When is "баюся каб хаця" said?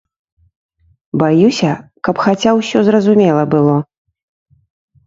1.23-2.51